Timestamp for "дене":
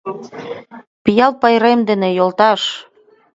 1.89-2.09